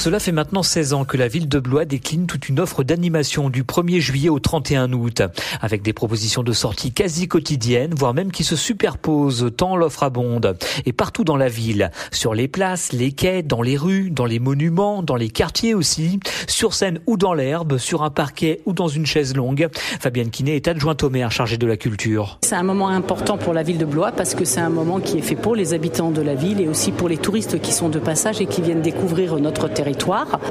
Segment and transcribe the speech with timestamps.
[0.00, 3.50] Cela fait maintenant 16 ans que la ville de Blois décline toute une offre d'animation
[3.50, 5.20] du 1er juillet au 31 août,
[5.60, 10.56] avec des propositions de sortie quasi quotidiennes, voire même qui se superposent tant l'offre abonde.
[10.86, 14.38] Et partout dans la ville, sur les places, les quais, dans les rues, dans les
[14.38, 18.88] monuments, dans les quartiers aussi, sur scène ou dans l'herbe, sur un parquet ou dans
[18.88, 19.68] une chaise longue.
[19.74, 22.38] Fabienne Quinet est adjointe au maire chargée de la culture.
[22.42, 25.18] C'est un moment important pour la ville de Blois parce que c'est un moment qui
[25.18, 27.90] est fait pour les habitants de la ville et aussi pour les touristes qui sont
[27.90, 29.89] de passage et qui viennent découvrir notre territoire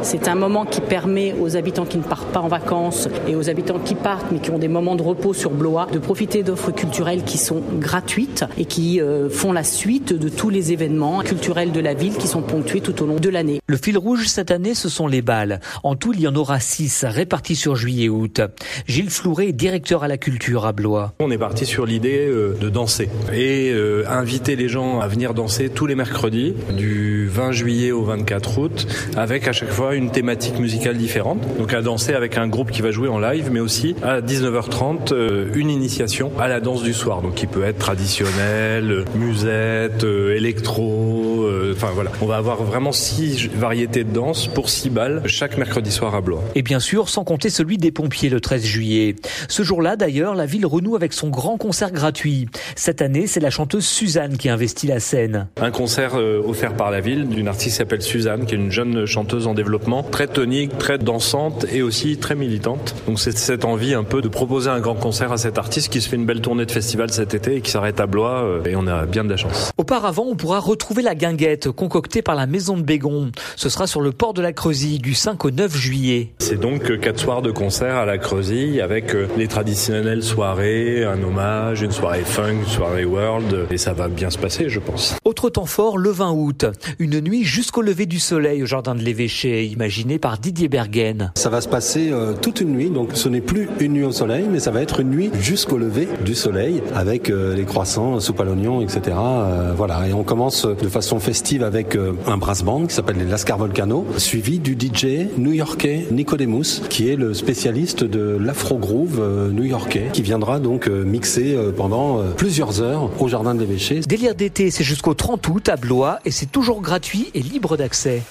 [0.01, 3.49] c'est un moment qui permet aux habitants qui ne partent pas en vacances et aux
[3.49, 6.71] habitants qui partent mais qui ont des moments de repos sur Blois de profiter d'offres
[6.71, 11.71] culturelles qui sont gratuites et qui euh, font la suite de tous les événements culturels
[11.71, 13.59] de la ville qui sont ponctués tout au long de l'année.
[13.67, 15.59] Le fil rouge cette année, ce sont les balles.
[15.83, 18.41] En tout, il y en aura six répartis sur juillet et août.
[18.87, 21.13] Gilles Flouret est directeur à la culture à Blois.
[21.19, 25.33] On est parti sur l'idée euh, de danser et euh, inviter les gens à venir
[25.33, 30.09] danser tous les mercredis du 20 juillet au 24 août avec à chaque fois une
[30.09, 31.39] thématique musicale différente.
[31.59, 35.13] Donc à danser avec un groupe qui va jouer en live, mais aussi à 19h30
[35.13, 40.35] euh, une initiation à la danse du soir, donc qui peut être traditionnelle, musette, euh,
[40.35, 41.43] électro.
[41.43, 45.59] Euh, enfin voilà, on va avoir vraiment six variétés de danse pour six balles chaque
[45.59, 46.43] mercredi soir à Blois.
[46.55, 49.15] Et bien sûr, sans compter celui des pompiers le 13 juillet.
[49.47, 52.47] Ce jour-là, d'ailleurs, la ville renoue avec son grand concert gratuit.
[52.75, 55.47] Cette année, c'est la chanteuse Suzanne qui investit la scène.
[55.61, 59.05] Un concert offert par la ville d'une artiste qui s'appelle Suzanne, qui est une jeune
[59.05, 62.95] chanteuse chanteuse en développement, très tonique, très dansante et aussi très militante.
[63.05, 65.99] Donc c'est cette envie un peu de proposer un grand concert à cet artiste qui
[65.99, 68.63] se fait une belle tournée de festival cet été et qui s'arrête à Blois euh,
[68.63, 69.71] et on a bien de la chance.
[69.77, 73.33] Auparavant, on pourra retrouver la guinguette concoctée par la maison de Bégon.
[73.57, 76.29] Ce sera sur le port de la Creusie du 5 au 9 juillet.
[76.39, 81.21] C'est donc quatre soirs de concert à la Creusie avec euh, les traditionnelles soirées, un
[81.21, 85.17] hommage, une soirée funk, une soirée world et ça va bien se passer, je pense.
[85.25, 86.65] Autre temps fort, le 20 août,
[86.99, 91.31] une nuit jusqu'au lever du soleil au jardin de l'évêché, imaginé par Didier Bergen.
[91.33, 94.11] Ça va se passer euh, toute une nuit, donc ce n'est plus une nuit au
[94.11, 98.19] soleil, mais ça va être une nuit jusqu'au lever du soleil, avec euh, les croissants,
[98.19, 99.17] soupe à l'oignon, etc.
[99.17, 103.25] Euh, voilà, et on commence de façon festive avec un brass band qui s'appelle les
[103.25, 110.09] Lascar Volcano, suivi du DJ new-yorkais Nicodemus, qui est le spécialiste de l'afro groove new-yorkais,
[110.13, 114.01] qui viendra donc mixer pendant plusieurs heures au jardin de l'évêché.
[114.01, 118.21] Délire d'été, c'est jusqu'au 30 août à Blois et c'est toujours gratuit et libre d'accès.